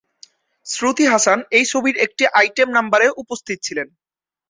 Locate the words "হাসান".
1.05-1.39